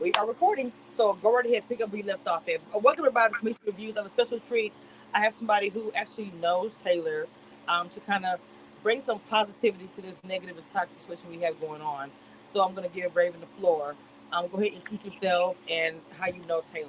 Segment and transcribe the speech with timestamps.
[0.00, 2.46] We are recording, so go right ahead, pick up where you left off.
[2.46, 2.56] There.
[2.74, 3.98] Uh, welcome everybody to Commission Reviews.
[3.98, 4.72] I have a special treat.
[5.12, 7.26] I have somebody who actually knows Taylor
[7.68, 8.40] um, to kind of
[8.82, 12.10] bring some positivity to this negative and toxic situation we have going on.
[12.50, 13.94] So I'm going to give Raven the floor.
[14.32, 16.88] Um, go ahead and introduce yourself and how you know Taylor.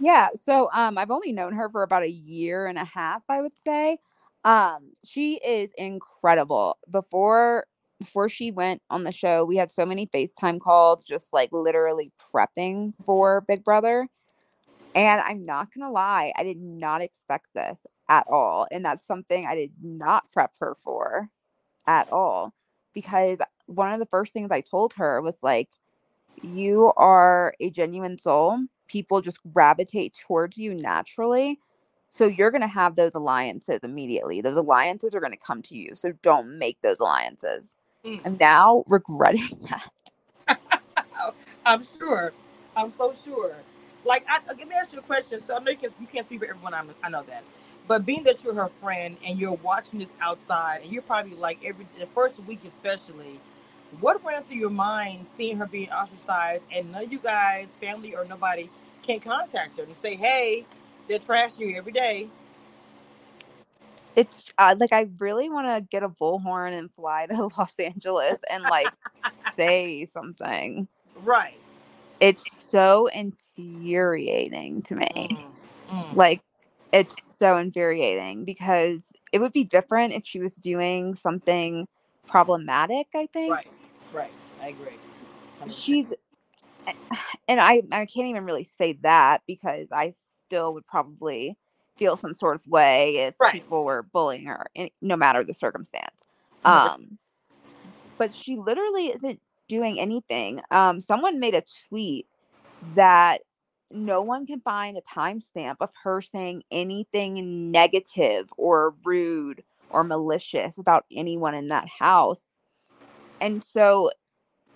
[0.00, 3.42] Yeah, so um, I've only known her for about a year and a half, I
[3.42, 3.98] would say.
[4.44, 6.78] Um, she is incredible.
[6.90, 7.66] Before
[8.00, 12.12] before she went on the show, we had so many FaceTime calls, just like literally
[12.34, 14.08] prepping for Big Brother.
[14.94, 17.78] And I'm not gonna lie, I did not expect this
[18.08, 18.66] at all.
[18.70, 21.28] And that's something I did not prep her for
[21.86, 22.54] at all.
[22.94, 25.70] Because one of the first things I told her was like,
[26.42, 28.60] you are a genuine soul.
[28.88, 31.58] People just gravitate towards you naturally.
[32.10, 34.40] So you're going to have those alliances immediately.
[34.40, 35.94] Those alliances are going to come to you.
[35.94, 37.70] So don't make those alliances.
[38.06, 38.20] Mm.
[38.24, 39.90] I'm now regretting that.
[41.66, 42.32] I'm sure.
[42.76, 43.56] I'm so sure.
[44.04, 45.40] Like, I, let me ask you a question.
[45.42, 46.74] So I know you, can, you can't speak for everyone.
[46.74, 47.44] I'm, I know that.
[47.88, 51.58] But being that you're her friend and you're watching this outside, and you're probably like
[51.64, 53.40] every the first week especially,
[54.00, 58.14] what ran through your mind seeing her being ostracized and none of you guys, family
[58.16, 58.70] or nobody,
[59.02, 60.66] can contact her to say, "Hey,
[61.08, 62.28] they're trashing you every day."
[64.16, 68.38] It's uh, like I really want to get a bullhorn and fly to Los Angeles
[68.48, 68.92] and like
[69.56, 70.88] say something.
[71.22, 71.58] Right.
[72.20, 75.08] It's so infuriating to me.
[75.14, 75.44] Mm,
[75.90, 76.16] mm.
[76.16, 76.42] Like
[76.92, 79.00] it's so infuriating because
[79.32, 81.88] it would be different if she was doing something
[82.26, 83.52] problematic, I think.
[83.52, 83.66] Right.
[84.12, 84.32] Right.
[84.62, 84.96] I agree.
[85.60, 85.74] 100%.
[85.76, 86.06] She's
[87.48, 90.14] and I I can't even really say that because I
[90.46, 91.56] still would probably
[91.96, 93.52] feel some sort of way if right.
[93.52, 94.66] people were bullying her,
[95.00, 96.22] no matter the circumstance.
[96.64, 97.18] Um,
[98.18, 100.62] but she literally isn't doing anything.
[100.70, 102.26] Um, someone made a tweet
[102.94, 103.42] that
[103.90, 110.72] no one can find a timestamp of her saying anything negative or rude or malicious
[110.78, 112.42] about anyone in that house.
[113.40, 114.10] And so,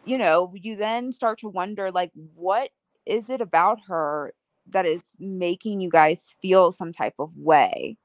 [0.05, 2.71] you know, you then start to wonder like, what
[3.07, 4.33] is it about her
[4.71, 7.97] that is making you guys feel some type of way.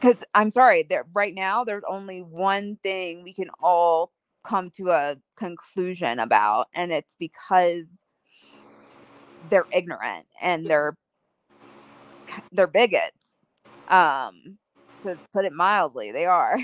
[0.00, 4.10] Because i'm sorry there right now there's only one thing we can all
[4.42, 7.86] come to a conclusion about and it's because
[9.48, 10.96] they're ignorant and they're
[12.50, 13.16] they're bigots
[13.88, 14.58] um
[15.02, 16.56] to put it mildly they are.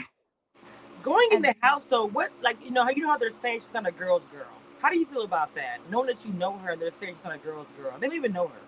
[1.03, 3.61] Going in the house though what like you know how you know how they're saying
[3.61, 5.79] she's not a girl's girl how do you feel about that?
[5.91, 7.93] Knowing that you know her and they're saying she's not a girl's girl.
[7.99, 8.61] They don't even know her.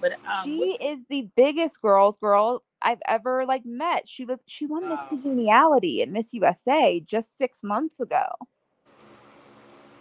[0.00, 4.08] But um, she what- is the biggest girl's girl I've ever like met.
[4.08, 8.26] She was she won Miss Congeniality at Miss USA just six months ago.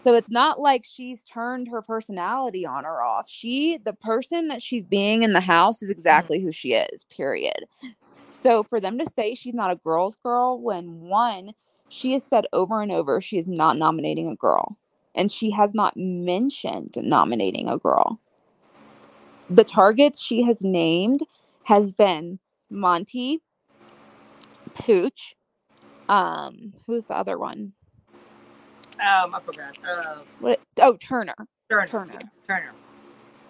[0.05, 3.27] So it's not like she's turned her personality on or off.
[3.29, 5.99] She, the person that she's being in the house, is mm-hmm.
[5.99, 6.47] exactly mm-hmm.
[6.47, 7.65] who she is, period.
[8.29, 11.51] So for them to say she's not a girl's girl when one,
[11.89, 14.77] she has said over and over she is not nominating a girl
[15.19, 18.21] and she has not mentioned nominating a girl.
[19.49, 21.23] The targets she has named
[21.63, 23.41] has been Monte,
[24.73, 25.35] Pooch,
[26.07, 27.73] um, who's the other one?
[28.93, 29.77] Um, I forgot.
[29.85, 30.61] Uh, what?
[30.79, 31.35] Oh, Turner.
[31.69, 31.87] Turner.
[31.87, 32.19] Turner.
[32.47, 32.71] Turner.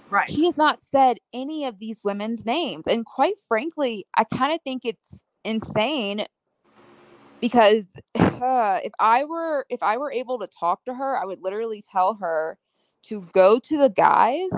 [0.09, 0.27] Right.
[0.27, 4.59] She has not said any of these women's names, and quite frankly, I kind of
[4.63, 6.25] think it's insane
[7.41, 11.41] because uh, if I were if I were able to talk to her, I would
[11.41, 12.57] literally tell her
[13.03, 14.49] to go to the guys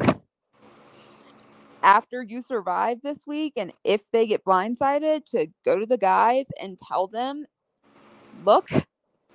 [1.83, 6.45] after you survive this week and if they get blindsided to go to the guys
[6.61, 7.45] and tell them
[8.43, 8.69] look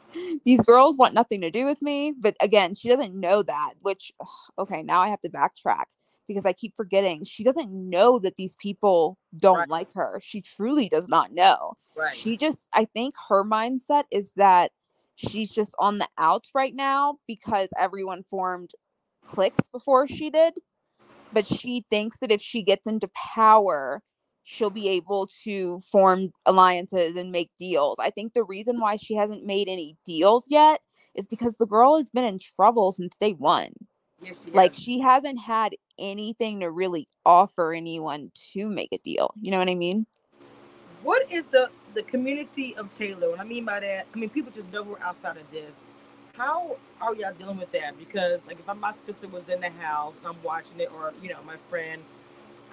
[0.45, 2.13] these girls want nothing to do with me.
[2.19, 4.13] But again she doesn't know that which
[4.59, 5.87] okay now i have to backtrack
[6.27, 9.69] because I keep forgetting she doesn't know that these people don't right.
[9.69, 10.21] like her.
[10.23, 11.75] She truly does not know.
[11.97, 12.15] Right.
[12.15, 14.73] She just, I think her mindset is that
[15.15, 18.71] she's just on the outs right now because everyone formed
[19.25, 20.55] cliques before she did.
[21.33, 24.03] But she thinks that if she gets into power,
[24.45, 27.99] she'll be able to form alliances and make deals.
[27.99, 30.81] I think the reason why she hasn't made any deals yet
[31.17, 33.73] is because the girl has been in trouble since day one.
[34.23, 39.35] Yes, she like she hasn't had anything to really offer anyone to make a deal.
[39.41, 40.07] You know what I mean?
[41.03, 43.31] What is the the community of Taylor?
[43.31, 45.75] What I mean by that, I mean people just know we're outside of this.
[46.35, 47.99] How are y'all dealing with that?
[47.99, 51.29] Because like if my sister was in the house and I'm watching it, or you
[51.31, 52.03] know my friend,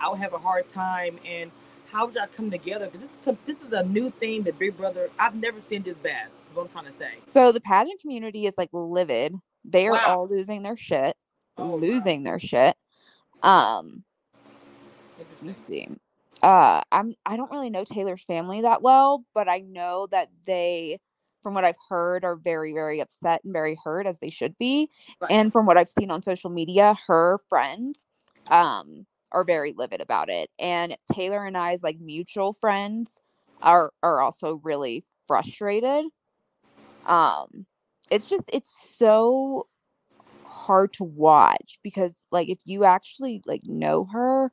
[0.01, 1.19] I would have a hard time.
[1.25, 1.51] And
[1.91, 2.89] how would y'all come together?
[2.89, 5.09] Because this is a, this is a new thing that Big Brother.
[5.19, 6.27] I've never seen this bad.
[6.53, 7.13] What I'm trying to say.
[7.33, 9.35] So the pageant community is like livid.
[9.65, 10.05] They are wow.
[10.07, 11.15] all losing their shit.
[11.57, 11.75] Oh, wow.
[11.75, 12.75] losing their shit.
[13.43, 14.03] Um,
[15.41, 15.87] let's see.
[16.41, 20.99] Uh, I'm I don't really know Taylor's family that well, but I know that they,
[21.41, 24.89] from what I've heard, are very very upset and very hurt as they should be.
[25.21, 25.31] Right.
[25.31, 28.05] And from what I've seen on social media, her friends,
[28.49, 30.49] um, are very livid about it.
[30.59, 33.21] And Taylor and I's like mutual friends
[33.61, 36.05] are are also really frustrated.
[37.05, 37.65] Um,
[38.11, 39.67] it's just it's so
[40.53, 44.51] hard to watch because like if you actually like know her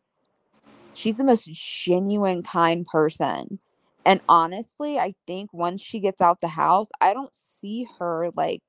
[0.95, 3.59] she's the most genuine kind person
[4.07, 8.63] and honestly i think once she gets out the house i don't see her like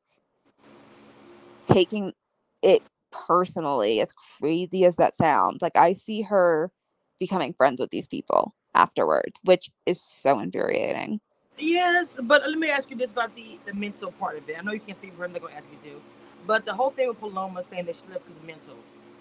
[1.66, 2.13] taking
[2.62, 6.72] it personally as crazy as that sounds like i see her
[7.19, 11.19] becoming friends with these people afterwards which is so infuriating
[11.60, 14.57] Yes, but let me ask you this about the, the mental part of it.
[14.57, 16.20] I know you can't speak for her, I'm not going to ask you to.
[16.48, 18.76] But the whole thing with Paloma saying that she left because of mental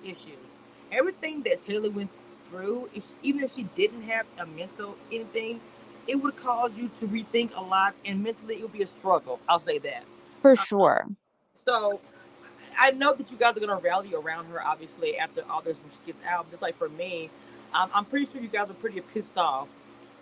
[0.04, 0.38] issues,
[0.92, 2.10] everything that Taylor went
[2.48, 5.60] through, if even if she didn't have a mental anything,
[6.06, 9.38] it would cause you to rethink a lot, and mentally it would be a struggle.
[9.48, 10.04] I'll say that.
[10.42, 11.06] for sure
[11.64, 12.00] So
[12.78, 15.90] I know that you guys are gonna rally around her, obviously, after all this when
[15.90, 16.50] she gets out.
[16.50, 17.30] Just like for me,
[17.74, 19.68] um, I'm pretty sure you guys are pretty pissed off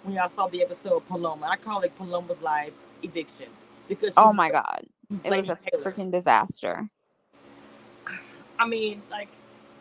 [0.02, 1.46] when y'all saw the episode of Paloma.
[1.46, 2.72] I call it Paloma's live
[3.02, 3.46] eviction
[3.88, 4.84] because oh my god
[5.24, 5.84] it was a Taylor.
[5.84, 6.88] freaking disaster
[8.58, 9.28] I mean, like,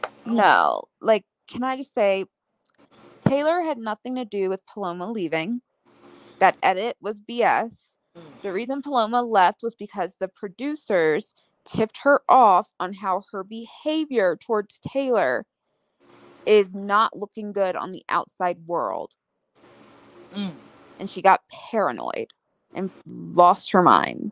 [0.03, 2.25] oh, No, like, can I just say,
[3.27, 5.61] Taylor had nothing to do with Paloma leaving.
[6.39, 7.91] That edit was BS.
[8.17, 11.33] mm, The reason Paloma left was because the producers
[11.65, 15.45] tipped her off on how her behavior towards Taylor
[16.45, 19.13] is not looking good on the outside world.
[20.35, 20.53] mm.
[20.99, 21.41] And she got
[21.71, 22.27] paranoid
[22.73, 24.31] and lost her mind.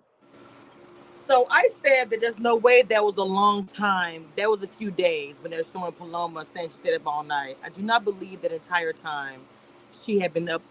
[1.28, 4.26] So I said that there's no way that was a long time.
[4.38, 7.24] That was a few days when they were showing Paloma saying she stayed up all
[7.24, 7.58] night.
[7.64, 9.42] I do not believe that entire time
[10.06, 10.62] she had been up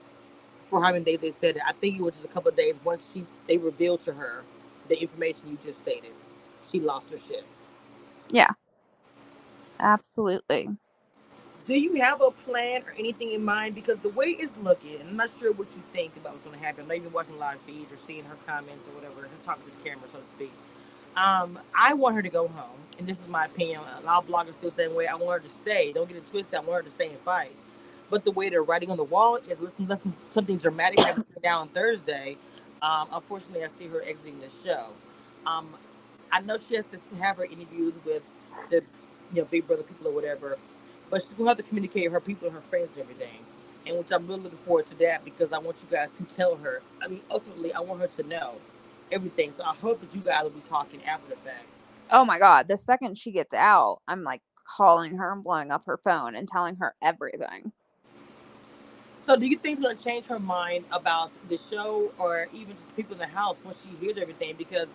[0.67, 1.63] for how many days they said it.
[1.67, 4.45] I think it was just a couple of days once she they revealed to her
[4.89, 6.13] the information you just stated.
[6.71, 7.45] She lost her shit.
[8.31, 8.53] Yeah.
[9.81, 10.71] Absolutely.
[11.67, 13.75] Do you have a plan or anything in mind?
[13.75, 16.65] Because the way it's looking, I'm not sure what you think about what's going to
[16.65, 16.87] happen.
[16.93, 20.07] Even watching live feeds or seeing her comments or whatever, her talking to the camera,
[20.13, 20.53] so to speak.
[21.17, 23.81] Um, I want her to go home, and this is my opinion.
[24.03, 25.07] A lot of bloggers feel the same way.
[25.07, 25.93] I want her to stay.
[25.93, 26.55] Don't get it twisted.
[26.55, 27.57] I want her to stay and fight.
[28.11, 31.69] But the way they're writing on the wall is listen, listen, something dramatic happened down
[31.69, 32.37] Thursday.
[32.83, 34.89] Um, unfortunately, I see her exiting the show.
[35.47, 35.75] Um,
[36.31, 38.23] I know she has to have her interviews with
[38.71, 38.83] the,
[39.33, 40.59] you know, Big Brother people or whatever,
[41.15, 43.39] but she's gonna have to communicate with her people and her friends and everything.
[43.87, 46.57] And which I'm really looking forward to that because I want you guys to tell
[46.57, 46.83] her.
[47.01, 48.55] I mean, ultimately, I want her to know
[49.13, 49.53] everything.
[49.57, 51.67] So I hope that you guys will be talking after the fact.
[52.11, 54.43] Oh my god, the second she gets out, I'm like
[54.77, 57.71] calling her and blowing up her phone and telling her everything.
[59.25, 62.97] So, do you think it's to change her mind about the show, or even just
[62.97, 64.57] people in the house once she hears everything?
[64.59, 64.89] Because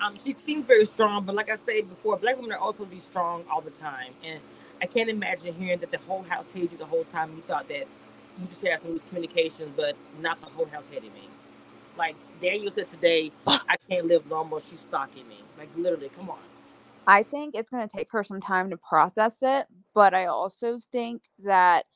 [0.00, 2.90] um, she seems very strong, but like I said before, black women are always supposed
[2.90, 4.40] to be strong all the time, and
[4.82, 7.32] I can't imagine hearing that the whole house hated you the whole time.
[7.36, 7.86] You thought that
[8.40, 11.28] you just had some miscommunications, but not the whole house hated me.
[11.98, 14.60] Like Daniel said today, I can't live normal.
[14.70, 15.40] She's stalking me.
[15.58, 16.38] Like literally, come on.
[17.06, 20.80] I think it's going to take her some time to process it, but I also
[20.92, 21.86] think that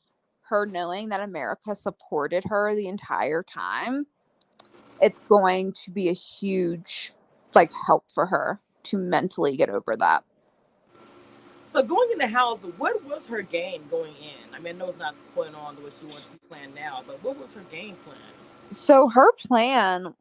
[0.43, 4.07] her knowing that America supported her the entire time,
[5.00, 7.12] it's going to be a huge
[7.55, 10.25] like help for her to mentally get over that.
[11.73, 14.55] So going in the house, what was her game going in?
[14.55, 17.05] I mean, I know it's not going on the way she wants to plan now,
[17.07, 18.17] but what was her game plan?
[18.73, 20.15] So her plan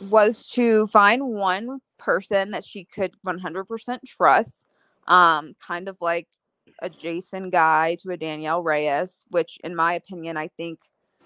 [0.00, 4.66] was to find one person that she could 100% trust,
[5.06, 6.28] um, kind of like
[6.80, 10.80] a Jason guy to a Danielle Reyes, which in my opinion, I think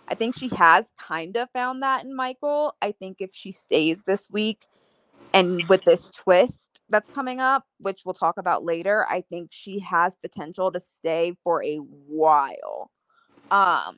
[0.09, 2.75] I think she has kind of found that in Michael.
[2.83, 4.67] I think if she stays this week
[5.33, 9.79] and with this twist that's coming up, which we'll talk about later, I think she
[9.81, 12.91] has potential to stay for a while.
[13.51, 13.97] Um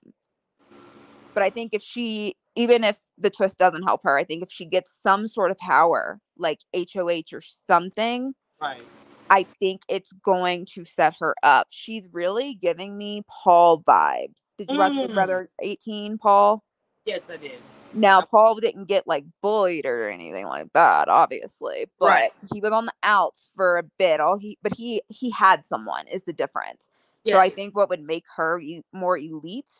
[1.35, 4.53] but I think if she even if the twist doesn't help her, I think if
[4.53, 8.83] she gets some sort of power like HOH or something, Right.
[9.31, 11.67] I think it's going to set her up.
[11.71, 14.53] She's really giving me Paul vibes.
[14.59, 15.15] Did you watch Big Mm.
[15.15, 16.63] Brother 18, Paul?
[17.05, 17.59] Yes, I did.
[17.95, 22.31] Now, Paul didn't get like bullied or anything like that, obviously, but Right.
[22.53, 24.21] he was on the outs for a bit.
[24.21, 26.89] All he, but he he had someone is the difference.
[27.25, 27.35] Yeah.
[27.35, 29.73] So I think what would make her e- more elite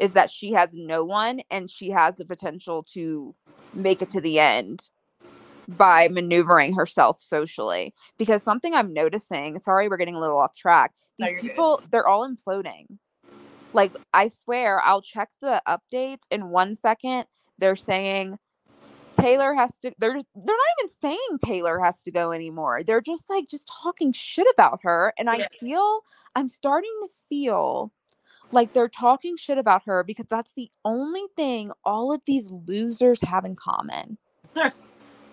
[0.00, 3.34] is that she has no one and she has the potential to
[3.74, 4.82] make it to the end
[5.68, 10.92] by maneuvering herself socially because something i'm noticing sorry we're getting a little off track
[11.18, 11.40] these good.
[11.40, 12.86] people they're all imploding
[13.72, 17.24] like i swear i'll check the updates in one second
[17.60, 18.38] they're saying
[19.20, 23.28] taylor has to they're they're not even saying taylor has to go anymore they're just
[23.30, 25.48] like just talking shit about her and i Yeah.
[25.60, 26.00] feel
[26.36, 27.92] i'm starting to feel
[28.52, 33.22] like they're talking shit about her because that's the only thing all of these losers
[33.22, 34.18] have in common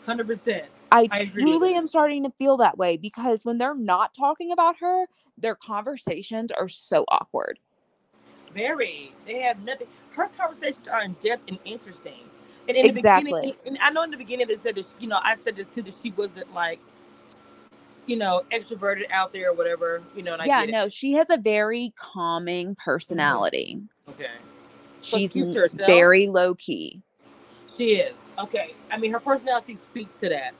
[0.05, 0.65] Hundred percent.
[0.91, 4.77] I, I truly am starting to feel that way because when they're not talking about
[4.79, 5.05] her,
[5.37, 7.59] their conversations are so awkward.
[8.53, 9.11] Very.
[9.25, 9.87] They have nothing.
[10.17, 12.21] Her conversations are in depth and interesting.
[12.67, 13.31] And in the Exactly.
[13.41, 14.93] beginning, and I know in the beginning they said this.
[14.99, 16.79] You know, I said this too that she wasn't like,
[18.07, 20.03] you know, extroverted out there or whatever.
[20.15, 23.79] You know, and I yeah, no, she has a very calming personality.
[24.09, 24.27] Okay.
[25.01, 25.87] She's keeps n- to herself?
[25.87, 27.03] very low key.
[27.77, 28.15] She is.
[28.39, 28.73] Okay.
[28.91, 30.53] I mean, her personality speaks to that.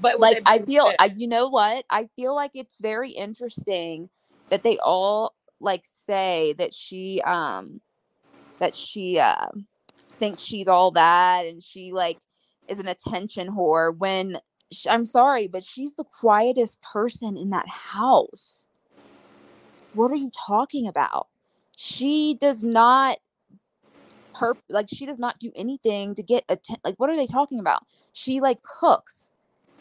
[0.00, 1.84] But Like I feel I you know what?
[1.88, 4.10] I feel like it's very interesting
[4.50, 7.80] that they all like say that she um
[8.60, 9.46] that she uh
[10.18, 12.18] thinks she's all that and she like
[12.68, 14.38] is an attention whore when
[14.72, 18.66] sh- I'm sorry, but she's the quietest person in that house.
[19.92, 21.28] What are you talking about?
[21.76, 23.18] She does not
[24.34, 27.60] perp like she does not do anything to get atten- like what are they talking
[27.60, 27.84] about?
[28.12, 29.30] She like cooks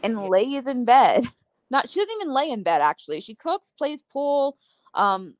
[0.03, 1.23] and lays in bed.
[1.71, 3.21] Not she doesn't even lay in bed actually.
[3.21, 4.57] She cooks, plays pool,
[4.93, 5.35] um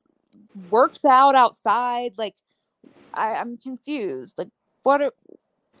[0.68, 2.34] works out outside like
[3.14, 4.36] I, I'm confused.
[4.38, 4.48] Like
[4.82, 5.12] what are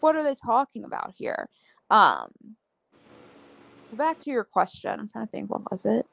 [0.00, 1.48] what are they talking about here?
[1.90, 2.30] Um
[3.92, 4.90] back to your question.
[4.90, 6.06] I'm trying to think what was it?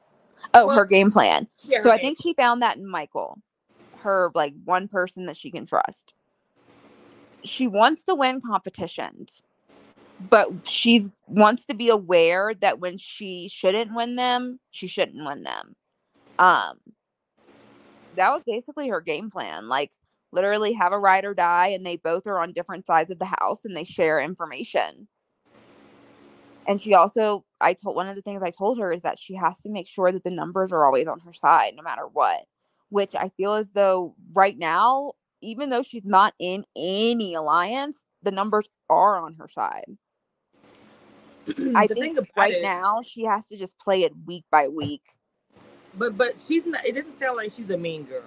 [0.54, 1.48] Oh, Well, her game plan.
[1.64, 3.38] Yeah, So I think she found that in Michael,
[3.98, 6.14] her like one person that she can trust.
[7.44, 9.42] She wants to win competitions,
[10.30, 15.42] but she wants to be aware that when she shouldn't win them, she shouldn't win
[15.42, 15.74] them.
[16.38, 16.78] Um,
[18.16, 19.68] that was basically her game plan.
[19.68, 19.90] Like
[20.32, 23.32] literally have a ride or die, and they both are on different sides of the
[23.40, 25.08] house and they share information.
[26.66, 29.34] And she also, I told one of the things I told her is that she
[29.34, 32.44] has to make sure that the numbers are always on her side, no matter what.
[32.90, 38.30] Which I feel as though right now, even though she's not in any alliance, the
[38.30, 39.96] numbers are on her side.
[41.74, 45.02] I think right it, now she has to just play it week by week.
[45.94, 46.84] but but she's not.
[46.86, 48.22] It doesn't sound like she's a mean girl,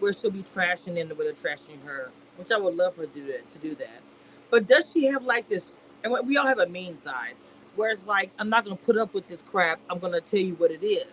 [0.00, 3.06] where she'll be trashing in the way they're trashing her, which I would love her
[3.06, 3.50] to do that.
[3.52, 4.02] To do that,
[4.50, 5.64] but does she have like this?
[6.04, 7.34] And we- all have a mean side,
[7.76, 9.80] where it's like I'm not gonna put up with this crap.
[9.90, 11.06] I'm gonna tell you what it is.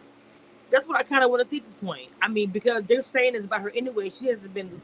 [0.72, 2.10] That's what I kind of want to see at this point.
[2.22, 4.10] I mean, because they're saying this about her anyway.
[4.12, 4.82] She hasn't been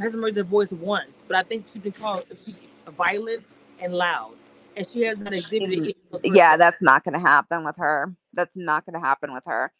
[0.00, 2.56] hasn't raised her voice once, but I think she's been called she
[2.96, 3.44] violent
[3.80, 4.34] and loud,
[4.76, 5.78] and she has not exhibited.
[5.80, 5.94] Mm,
[6.24, 8.14] any Yeah, that's not going to happen with her.
[8.34, 9.72] That's not going to happen with her.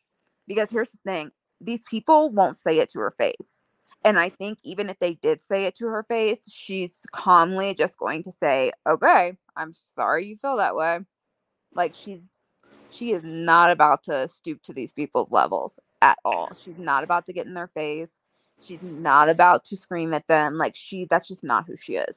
[0.48, 3.34] Because here's the thing these people won't say it to her face.
[4.04, 7.98] And I think even if they did say it to her face, she's calmly just
[7.98, 11.00] going to say, okay, I'm sorry you feel that way.
[11.74, 12.32] Like she's,
[12.90, 16.54] she is not about to stoop to these people's levels at all.
[16.54, 18.10] She's not about to get in their face.
[18.62, 20.56] She's not about to scream at them.
[20.56, 22.16] Like she, that's just not who she is.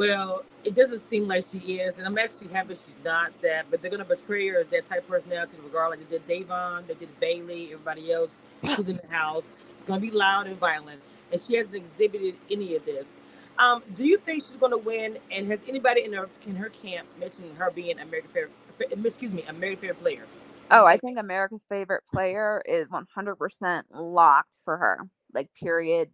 [0.00, 3.66] Well, it doesn't seem like she is, and I'm actually happy she's not that.
[3.70, 6.00] But they're gonna betray her as that type of personality, regardless.
[6.08, 8.30] They did Da'Vonne, they did Bayleigh, everybody else
[8.62, 9.44] who's in the house.
[9.76, 13.04] It's gonna be loud and violent, and she hasn't exhibited any of this.
[13.58, 15.18] Um, do you think she's gonna win?
[15.30, 18.48] And has anybody in her in her camp mentioned her being American fair?
[19.04, 20.24] Excuse me, American fair player.
[20.70, 25.00] Oh, I think America's favorite player is 100% locked for her.
[25.34, 26.08] Like, period.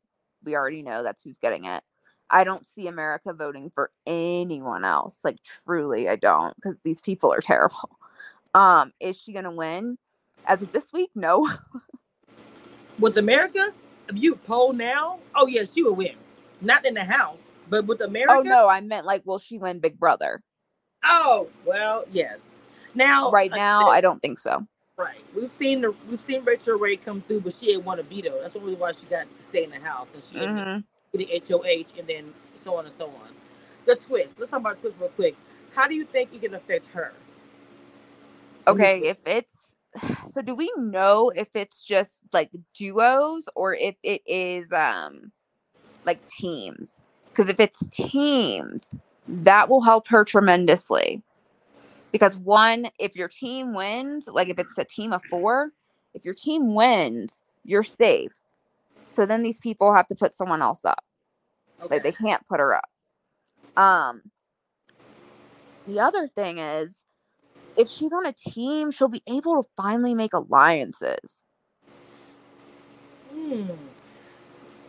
[0.45, 1.85] We already know that's who's getting it.
[2.30, 5.21] I don't see America voting for anyone else.
[5.25, 7.90] Like, truly, I don't, because these people are terrible.
[8.54, 9.99] Um, is she gonna win?
[10.47, 11.47] As of this week, no.
[12.99, 13.75] With America,
[14.09, 16.14] if you poll now, oh yeah, she will win.
[16.62, 18.33] Not in the house, but with America.
[18.33, 20.42] oh no, I meant like, will she win Big Brother?
[21.04, 22.61] Oh, well, yes.
[22.95, 24.66] Now, right now, I don't think so.
[24.97, 25.23] right.
[25.35, 28.40] We've seen the we've seen Rachel Ray come through, but she didn't want a veto.
[28.40, 30.85] That's the only why she got to stay in the house, and she ended
[31.16, 33.30] hmm getting HOH, and then so on and so on.
[33.87, 34.35] The twist.
[34.38, 35.37] Let's talk about the twist real quick.
[35.75, 37.12] How do you think it can affect her?
[38.68, 39.76] Okay, if it's
[40.30, 45.32] so, do we know if it's just like duos or if it is um
[46.04, 47.00] like teams?
[47.35, 48.90] Because if it's teams,
[49.28, 51.23] that will help her tremendously.
[52.12, 55.73] Because one, if your team wins, like if it's a team of four,
[56.14, 58.32] if your team wins, you're safe.
[59.06, 61.05] So then these people have to put someone else up.
[61.83, 61.95] Okay.
[61.97, 62.88] Like they can't put her up.
[63.76, 64.23] Um
[65.87, 67.04] the other thing is
[67.76, 71.45] if she's on a team, she'll be able to finally make alliances.
[73.30, 73.71] Hmm.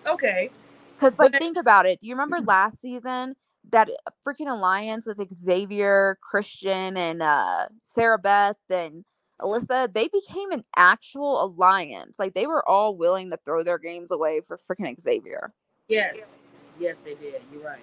[0.08, 0.50] Okay.
[0.96, 2.00] Because, like, But- think about it.
[2.00, 3.36] Do you remember last season
[3.72, 3.90] that
[4.26, 9.04] freaking alliance with Xavier, Christian, and uh, Sarah Beth and
[9.42, 9.94] Alyssa?
[9.94, 12.18] They became an actual alliance.
[12.18, 15.54] Like, they were all willing to throw their games away for freaking Xavier.
[15.88, 16.16] Yes.
[16.80, 17.42] Yes, they did.
[17.52, 17.80] You're right.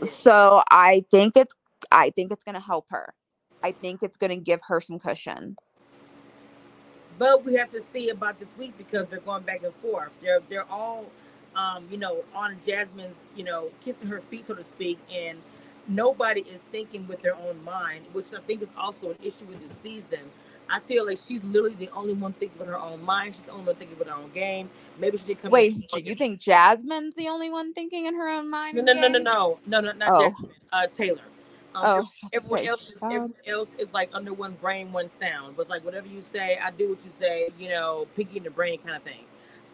[0.00, 0.08] Did.
[0.08, 1.54] So I think it's,
[1.90, 3.14] I think it's gonna help her.
[3.62, 5.56] I think it's gonna give her some cushion.
[7.18, 10.10] But we have to see about this week because they're going back and forth.
[10.22, 11.06] They're they're all,
[11.54, 15.38] um, you know, on Jasmine's, you know, kissing her feet, so to speak, and
[15.88, 19.68] nobody is thinking with their own mind, which I think is also an issue with
[19.68, 20.30] the season.
[20.68, 23.34] I feel like she's literally the only one thinking with her own mind.
[23.36, 24.70] She's the only one thinking with her own game.
[24.98, 25.50] Maybe she did come.
[25.50, 28.76] Wait, you think Jasmine's the only one thinking in her own mind?
[28.76, 30.28] No, no, no, no, no, no, no, not Oh.
[30.30, 30.50] Jasmine.
[30.72, 31.20] Uh, Taylor.
[31.74, 34.52] Um, Oh, I was about to everyone else, is, everyone else is like under one
[34.60, 35.56] brain, one sound.
[35.56, 37.50] But like whatever you say, I do what you say.
[37.58, 39.24] You know, piggy in the brain kind of thing.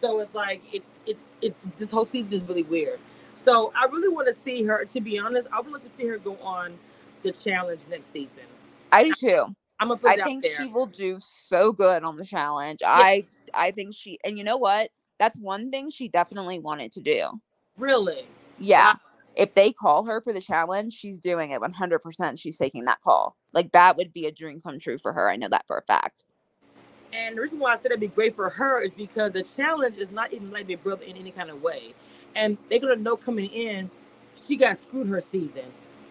[0.01, 2.99] So it's like it's it's it's this whole season is really weird.
[3.43, 4.85] So I really want to see her.
[4.85, 6.77] To be honest, I would like to see her go on
[7.23, 8.43] the challenge next season.
[8.91, 9.55] I do too.
[9.79, 12.81] I'm gonna I think she will do so good on the challenge.
[12.85, 14.89] I I think she and you know what?
[15.19, 17.41] That's one thing she definitely wanted to do.
[17.77, 18.25] really.
[18.57, 18.93] Yeah.
[18.93, 18.99] Wow.
[19.35, 22.39] If they call her for the challenge, she's doing it 100%.
[22.39, 23.37] She's taking that call.
[23.53, 25.29] Like that would be a dream come true for her.
[25.29, 26.25] I know that for a fact.
[27.13, 29.97] And the reason why I said it'd be great for her is because the challenge
[29.97, 31.93] is not even like Big Brother in any kind of way.
[32.35, 33.89] And they're gonna know coming in,
[34.47, 35.65] she got screwed her season.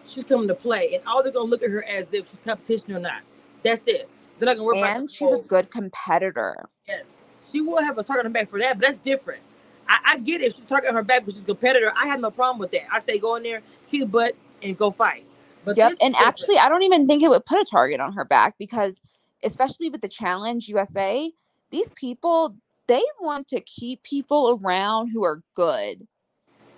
[0.05, 2.93] She's coming to play, and all they're gonna look at her as if she's competition
[2.93, 3.21] or not.
[3.63, 4.09] That's it.
[4.37, 6.69] They're not gonna worry And the she's a good competitor.
[6.87, 9.41] Yes, she will have a target on her back for that, but that's different.
[9.87, 10.55] I, I get it.
[10.55, 11.91] She's targeting her back because she's a competitor.
[11.97, 12.83] I have no problem with that.
[12.91, 13.61] I say go in there,
[13.91, 15.25] kick butt, and go fight.
[15.65, 15.93] But Yep.
[16.01, 16.27] And different.
[16.27, 18.95] actually, I don't even think it would put a target on her back because,
[19.43, 21.31] especially with the Challenge USA,
[21.71, 22.55] these people,
[22.87, 26.07] they want to keep people around who are good.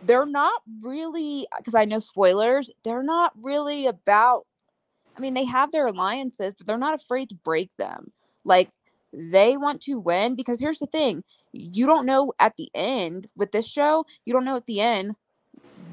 [0.04, 4.46] They're not really, because I know spoilers, they're not really about,
[5.18, 8.12] I mean, they have their alliances, but they're not afraid to break them.
[8.44, 8.70] Like,
[9.14, 13.52] they want to win because here's the thing you don't know at the end with
[13.52, 15.16] this show, you don't know at the end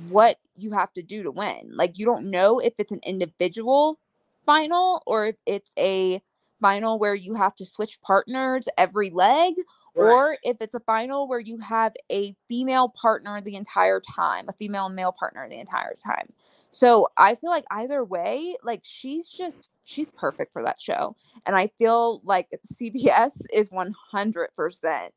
[0.08, 1.70] what you have to do to win.
[1.72, 3.98] Like you don't know if it's an individual
[4.46, 6.22] final or if it's a
[6.60, 9.54] final where you have to switch partners every leg
[9.98, 10.12] Right.
[10.12, 14.52] or if it's a final where you have a female partner the entire time, a
[14.52, 16.32] female and male partner the entire time.
[16.70, 21.16] So I feel like either way, like she's just she's perfect for that show.
[21.46, 25.08] And I feel like CBS is 100%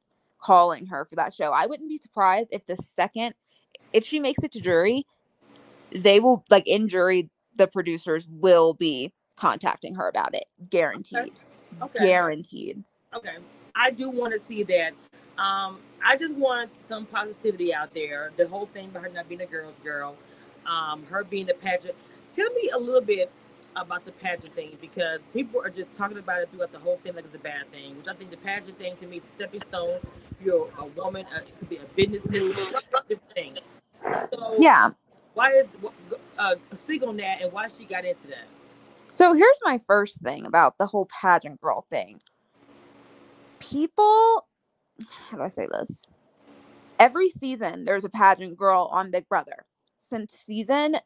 [0.42, 1.52] calling her for that show.
[1.52, 3.36] I wouldn't be surprised if the second
[3.94, 5.06] if she makes it to jury,
[5.94, 10.46] they will like in jury the producers will be contacting her about it.
[10.70, 11.34] Guaranteed.
[11.82, 12.00] Okay.
[12.00, 12.84] Guaranteed.
[13.14, 13.38] Okay.
[13.76, 14.94] I do want to see that.
[15.38, 18.32] Um, I just want some positivity out there.
[18.38, 20.16] The whole thing about her not being a girl's girl,
[20.66, 21.96] um, her being the pageant.
[22.36, 23.32] Tell me a little bit
[23.76, 27.16] about the pageant thing because people are just talking about it throughout the whole thing
[27.16, 27.98] like it's a bad thing.
[27.98, 30.00] Which I think the pageant thing to me is a stepping stone.
[30.44, 31.26] You're a woman.
[31.34, 32.24] Uh, it could be a business.
[32.24, 33.60] Different things.
[34.34, 34.92] So Yeah.
[35.34, 35.68] Why is
[36.38, 38.48] uh, speak on that and why she got into that?
[39.08, 42.20] So here's my first thing about the whole pageant girl thing.
[43.62, 44.48] People,
[45.10, 46.04] how do I say this?
[47.00, 49.66] Every season, there's a pageant girl on Big Brother.
[50.00, 50.98] Since season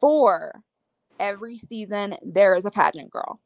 [0.00, 0.62] four,
[1.18, 3.40] every season, there is a pageant girl.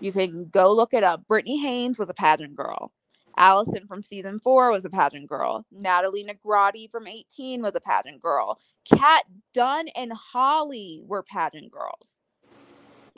[0.00, 1.22] You can go look it up.
[1.28, 2.92] Britney Haynes was a pageant girl.
[3.36, 5.66] Allison from season four was a pageant girl.
[5.70, 8.58] Natalie Negrotti from 18 was a pageant girl.
[8.84, 12.18] Kat Dunn and Holly were pageant girls.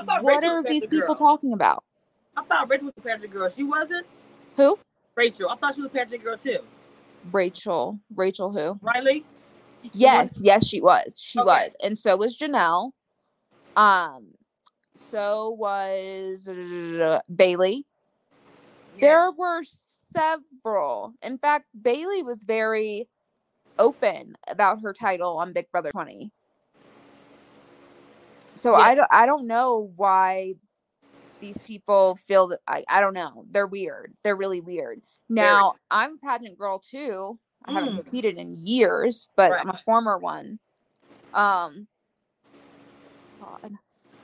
[0.05, 1.17] What Rachel are these people girl.
[1.17, 1.85] talking about?
[2.37, 3.49] I thought Rachel was a pageant girl.
[3.51, 4.07] She wasn't.
[4.59, 4.79] Who?
[5.15, 5.49] Rachel.
[5.49, 6.59] I thought she was a pageant girl too.
[7.33, 7.99] Rachel.
[8.15, 8.79] Rachel who?
[8.83, 9.25] Reilly.
[9.95, 11.19] Yes, yes, she was.
[11.23, 11.47] She Okay.
[11.47, 11.71] was.
[11.83, 12.91] And so was Janelle.
[13.77, 14.33] Um,
[14.97, 17.85] so was uh, Bayleigh.
[19.01, 21.15] There were several.
[21.23, 23.09] In fact, Bayleigh was very
[23.79, 26.33] open about her title on Big Brother 20.
[28.55, 30.55] So I don't I don't know why
[31.41, 33.45] these people feel that I, I don't know.
[33.51, 34.15] They're weird.
[34.23, 35.01] They're really weird.
[35.29, 37.39] Now, I'm a pageant girl too.
[37.65, 37.97] I haven't Mm.
[37.97, 40.59] competed in years, but I'm a former one.
[41.35, 41.87] Um
[43.41, 43.73] God.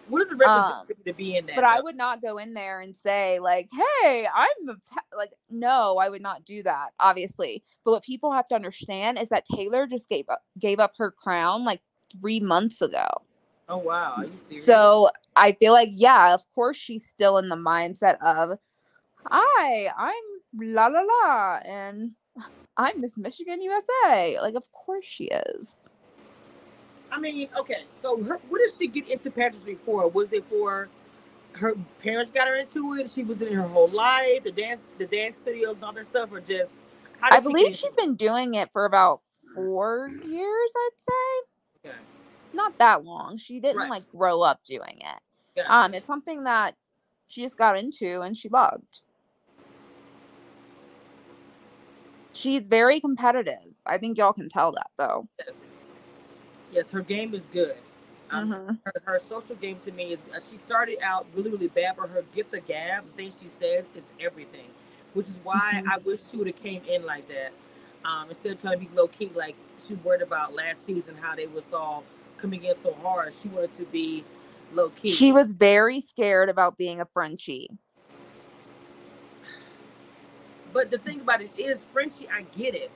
[0.08, 1.54] What is the representative Um, to be in that?
[1.56, 3.68] But I would not go in there and say like,
[4.02, 6.90] "Hey, I'm a pa-" like." No, I would not do that.
[7.00, 10.92] Obviously, but what people have to understand is that Taylor just gave up gave up
[10.98, 11.80] her crown like
[12.20, 13.06] three months ago.
[13.68, 14.14] Oh wow.
[14.16, 14.64] Are you serious?
[14.64, 18.58] So I feel like, yeah, of course she's still in the mindset of,
[19.24, 20.24] hi, I'm
[20.74, 22.12] la la la, and
[22.76, 24.38] I'm Miss Michigan USA.
[24.40, 25.76] Like, of course she is.
[27.10, 27.84] I mean, okay.
[28.02, 30.08] So her, what did she get into pageantry for?
[30.08, 30.88] Was it for
[31.52, 33.10] her parents got her into it?
[33.14, 36.30] She was in her whole life, the dance, the dance studios, and all that stuff,
[36.32, 36.72] or just?
[37.22, 37.96] I believe she's it?
[37.96, 39.20] been doing it for about
[39.54, 41.90] four years, I'd say.
[41.90, 41.98] Okay.
[42.54, 43.36] Not that long.
[43.36, 43.90] She didn't Right.
[43.90, 45.20] like grow up doing it.
[45.56, 45.72] Gotcha.
[45.72, 46.76] Um, it's something that
[47.26, 49.02] she just got into and she loved.
[52.32, 53.74] She's very competitive.
[53.86, 55.28] I think y'all can tell that though.
[55.38, 55.54] yes.
[56.72, 57.76] Yes, her game is good.
[58.30, 58.78] Um, Mhm.
[58.84, 62.08] her, her social game to me is uh, she started out really really bad, but
[62.10, 64.68] her gift the gab, the things she says is everything,
[65.12, 65.88] which is why Mhm.
[65.92, 67.52] I wish she would have came in like that
[68.04, 69.54] um, instead of trying to be low key like
[69.86, 72.02] she worried about last season how they was all
[72.38, 73.32] coming in so hard.
[73.42, 74.24] She wanted to be
[74.72, 75.08] low key.
[75.10, 77.70] She was very scared about being a Frenchie.
[80.72, 82.90] But the thing about it is, Frenchie, I get it,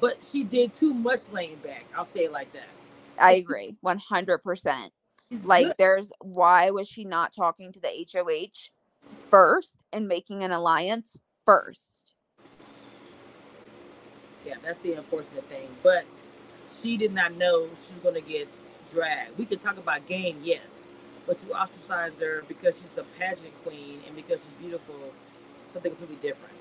[0.00, 1.84] but she did too much laying back.
[1.96, 2.68] I'll say it like that.
[3.18, 4.92] I agree, one hundred percent.
[5.30, 5.74] She's Like, good.
[5.78, 8.70] there's why was she not talking to the HOH
[9.30, 12.14] first and making an alliance first?
[14.44, 15.68] yeah, that's the unfortunate thing.
[15.82, 16.04] But
[16.82, 18.48] she did not know she was going to get
[18.92, 19.38] dragged.
[19.38, 20.66] We can talk about game, yes,
[21.26, 25.12] but to ostracize her because she's a pageant queen and because she's beautiful,
[25.72, 26.54] something completely different.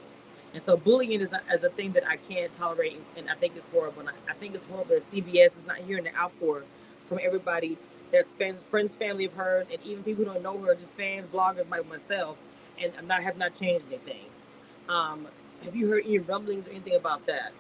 [0.54, 3.56] And so bullying is a, is a thing that I can't tolerate, and I think
[3.56, 4.02] it's horrible.
[4.02, 6.64] And I, I think it's horrible that CBS is not hearing the outpour
[7.08, 7.78] from everybody
[8.12, 11.28] that's fans, friends, family of hers, and even people who don't know her, just fans,
[11.34, 12.38] bloggers like myself,
[12.82, 14.26] and I'm not have not changed anything.
[14.90, 15.28] Um,
[15.64, 17.54] have you heard any rumblings or anything about that?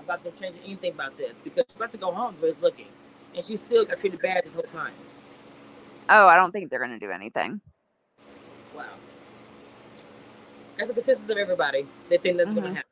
[0.00, 1.32] About them changing anything about this?
[1.42, 2.88] Because she's about to go home, but it's looking,
[3.36, 4.94] and she still got treated bad this whole time.
[6.08, 7.60] Oh, I don't think they're gonna do anything.
[8.74, 8.84] Wow.
[10.76, 11.86] That's the consensus of everybody.
[12.08, 12.70] They think that's going Mhm.
[12.70, 12.90] to happen.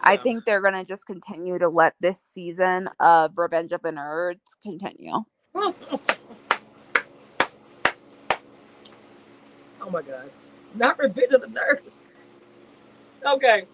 [0.00, 4.40] I think they're gonna just continue to let this season of Revenge of the Nerds
[4.62, 5.24] continue.
[5.54, 5.72] oh
[9.90, 10.30] my god.
[10.74, 11.80] Not revenge of the nerds.
[13.26, 13.66] Okay.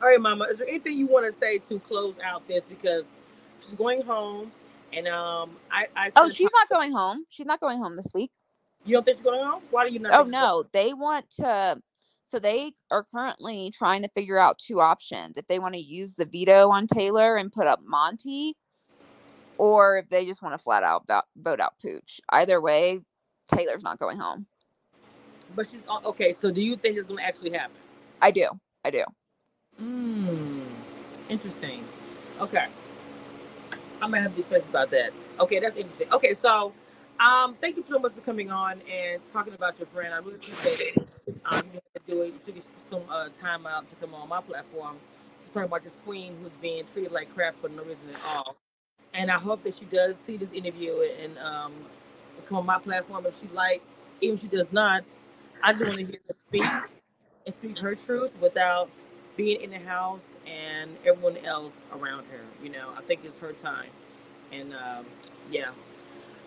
[0.00, 0.44] All right, Mama.
[0.44, 2.64] Is there anything you want to say to close out this?
[2.68, 3.04] Because
[3.60, 4.50] she's going home,
[4.92, 6.10] and um, I, I.
[6.16, 7.24] Oh, she's not going home.
[7.30, 8.30] She's not going home this week.
[8.84, 9.62] You don't think she's going home?
[9.70, 10.12] Why do you not?
[10.12, 11.80] Oh going- no, they want to.
[12.28, 16.14] So they are currently trying to figure out two options: if they want to use
[16.14, 18.54] the veto on Taylor and put up Monte,
[19.58, 22.20] or if they just want to flat out vote out Pooch.
[22.30, 23.00] Either way,
[23.52, 24.46] Taylor's not going home.
[25.54, 26.32] But she's okay.
[26.32, 27.76] So, do you think it's going to actually happen?
[28.22, 28.48] I do.
[28.84, 29.04] I do.
[29.78, 30.60] Hmm.
[31.28, 31.84] Interesting.
[32.40, 32.66] Okay.
[34.02, 35.12] I'm gonna have discuss about that.
[35.40, 36.12] Okay, that's interesting.
[36.12, 36.72] Okay, so
[37.20, 40.14] um, thank you so much for coming on and talking about your friend.
[40.14, 41.08] I really appreciate it.
[41.46, 42.34] Um, you had to do it.
[42.46, 44.96] You took some uh, time out to come on my platform
[45.46, 48.56] to talk about this queen who's being treated like crap for no reason at all.
[49.14, 51.72] And I hope that she does see this interview and um,
[52.48, 53.26] come on my platform.
[53.26, 53.82] If she like,
[54.20, 55.04] even if she does not,
[55.62, 56.64] I just want to hear her speak
[57.46, 58.90] and speak her truth without
[59.36, 62.40] being in the house and everyone else around her.
[62.62, 63.90] You know, I think it's her time.
[64.52, 65.06] And um,
[65.50, 65.68] yeah.
[65.68, 65.74] All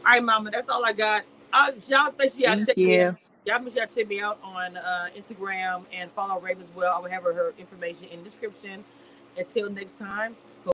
[0.06, 1.24] right, Mama, that's all I got.
[1.54, 3.16] Uh, y'all make sure y'all Thank check me out.
[3.46, 6.94] Y'all make sure y'all check me out on uh, Instagram and follow Raven as well.
[6.96, 8.84] I will have her, her information in the description.
[9.38, 10.36] Until next time,